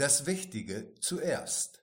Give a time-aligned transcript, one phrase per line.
[0.00, 1.82] Das Wichtige zuerst.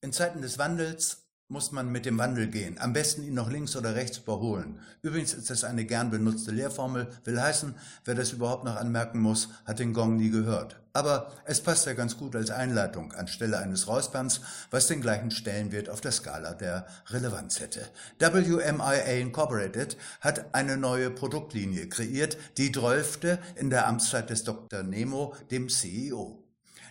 [0.00, 3.76] In Zeiten des Wandels muss man mit dem Wandel gehen, am besten ihn noch links
[3.76, 4.80] oder rechts überholen.
[5.02, 9.50] Übrigens ist das eine gern benutzte Lehrformel, will heißen, wer das überhaupt noch anmerken muss,
[9.64, 10.80] hat den Gong nie gehört.
[10.94, 14.40] Aber es passt ja ganz gut als Einleitung anstelle eines Räusperns,
[14.72, 17.88] was den gleichen Stellenwert auf der Skala der Relevanz hätte.
[18.18, 24.82] WMIA Incorporated hat eine neue Produktlinie kreiert, die drölfte in der Amtszeit des Dr.
[24.82, 26.42] Nemo, dem CEO.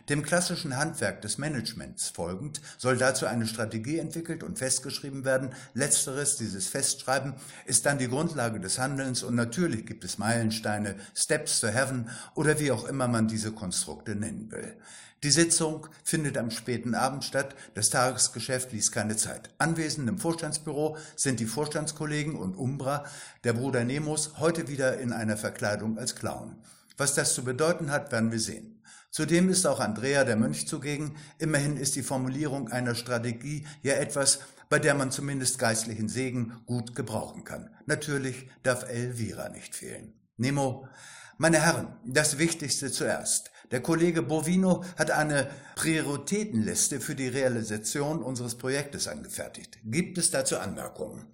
[0.10, 5.50] Dem klassischen Handwerk des Managements folgend soll dazu eine Strategie entwickelt und festgeschrieben werden.
[5.74, 7.34] Letzteres, dieses Festschreiben,
[7.66, 12.60] ist dann die Grundlage des Handelns und natürlich gibt es Meilensteine, Steps to Heaven oder
[12.60, 14.78] wie auch immer man diese Konstrukte nennen will.
[15.24, 17.56] Die Sitzung findet am späten Abend statt.
[17.74, 19.50] Das Tagesgeschäft ließ keine Zeit.
[19.58, 23.06] Anwesend im Vorstandsbüro sind die Vorstandskollegen und Umbra,
[23.44, 26.56] der Bruder Nemos, heute wieder in einer Verkleidung als Clown.
[26.98, 28.75] Was das zu bedeuten hat, werden wir sehen.
[29.16, 31.16] Zudem ist auch Andrea der Mönch zugegen.
[31.38, 36.96] Immerhin ist die Formulierung einer Strategie ja etwas, bei der man zumindest geistlichen Segen gut
[36.96, 37.70] gebrauchen kann.
[37.86, 40.12] Natürlich darf Elvira nicht fehlen.
[40.36, 40.90] Nemo,
[41.38, 43.52] meine Herren, das Wichtigste zuerst.
[43.72, 49.80] Der Kollege Bovino hat eine Prioritätenliste für die Realisation unseres Projektes angefertigt.
[49.86, 51.32] Gibt es dazu Anmerkungen?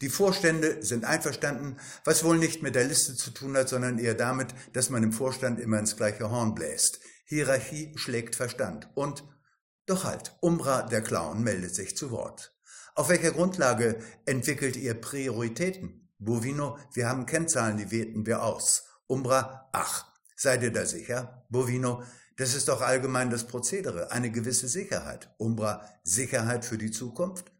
[0.00, 4.14] Die Vorstände sind einverstanden, was wohl nicht mit der Liste zu tun hat, sondern eher
[4.14, 7.00] damit, dass man im Vorstand immer ins gleiche Horn bläst.
[7.26, 8.88] Hierarchie schlägt Verstand.
[8.94, 9.24] Und
[9.84, 12.56] doch halt, Umbra der Clown meldet sich zu Wort.
[12.94, 16.08] Auf welcher Grundlage entwickelt ihr Prioritäten?
[16.18, 18.84] Bovino, wir haben Kennzahlen, die werten wir aus.
[19.06, 20.06] Umbra, ach,
[20.36, 21.46] seid ihr da sicher?
[21.50, 22.02] Bovino,
[22.36, 25.34] das ist doch allgemein das Prozedere, eine gewisse Sicherheit.
[25.38, 27.52] Umbra, Sicherheit für die Zukunft?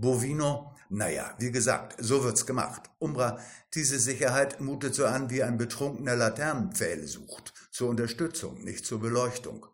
[0.00, 2.88] Bovino, naja, wie gesagt, so wird's gemacht.
[3.00, 3.40] Umbra,
[3.74, 9.66] diese Sicherheit mutet so an, wie ein betrunkener Laternenpfähle sucht, zur Unterstützung, nicht zur Beleuchtung.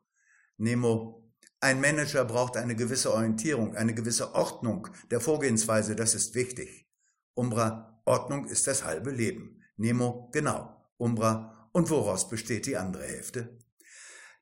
[0.56, 1.30] Nemo,
[1.60, 6.88] ein Manager braucht eine gewisse Orientierung, eine gewisse Ordnung der Vorgehensweise, das ist wichtig.
[7.34, 9.62] Umbra, Ordnung ist das halbe Leben.
[9.76, 10.74] Nemo, genau.
[10.96, 13.58] Umbra, und woraus besteht die andere Hälfte?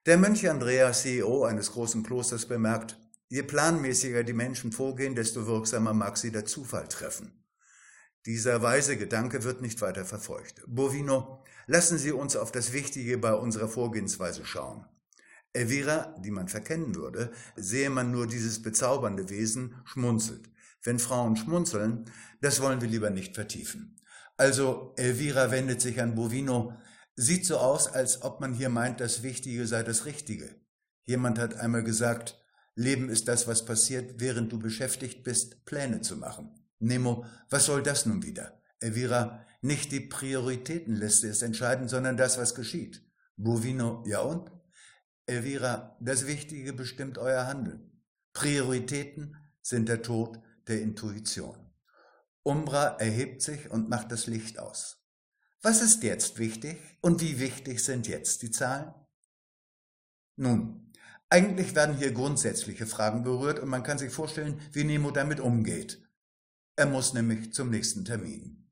[0.07, 2.97] Der Mönch Andreas, CEO eines großen Klosters, bemerkt,
[3.33, 7.33] Je planmäßiger die Menschen vorgehen, desto wirksamer mag sie der Zufall treffen.
[8.27, 10.63] Dieser weise Gedanke wird nicht weiter verfolgt.
[10.67, 14.85] Bovino, lassen Sie uns auf das Wichtige bei unserer Vorgehensweise schauen.
[15.55, 20.51] Elvira, die man verkennen würde, sehe man nur dieses bezaubernde Wesen, schmunzelt.
[20.83, 22.05] Wenn Frauen schmunzeln,
[22.43, 23.99] das wollen wir lieber nicht vertiefen.
[24.37, 26.75] Also Elvira wendet sich an Bovino,
[27.17, 30.55] sieht so aus, als ob man hier meint, das Wichtige sei das Richtige.
[31.05, 32.42] Jemand hat einmal gesagt,
[32.75, 36.55] Leben ist das, was passiert, während du beschäftigt bist, Pläne zu machen.
[36.79, 38.61] Nemo, was soll das nun wieder?
[38.81, 43.03] Elvira, nicht die Prioritätenliste ist entscheidend, sondern das, was geschieht.
[43.37, 44.51] Bovino, ja und?
[45.27, 48.03] Elvira, das Wichtige bestimmt euer Handeln.
[48.33, 51.71] Prioritäten sind der Tod der Intuition.
[52.43, 54.99] Umbra erhebt sich und macht das Licht aus.
[55.61, 58.93] Was ist jetzt wichtig und wie wichtig sind jetzt die Zahlen?
[60.35, 60.92] Nun,
[61.33, 66.07] eigentlich werden hier grundsätzliche Fragen berührt und man kann sich vorstellen, wie Nemo damit umgeht.
[66.77, 68.71] Er muss nämlich zum nächsten Termin.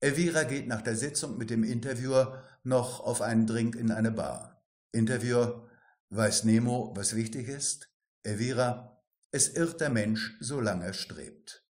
[0.00, 4.64] Elvira geht nach der Sitzung mit dem Interviewer noch auf einen Drink in eine Bar.
[4.90, 5.68] Interviewer,
[6.10, 7.88] weiß Nemo, was wichtig ist?
[8.24, 11.64] Elvira, es irrt der Mensch, solange er strebt.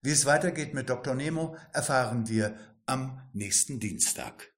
[0.00, 1.16] Wie es weitergeht mit Dr.
[1.16, 2.56] Nemo, erfahren wir
[2.86, 4.55] am nächsten Dienstag.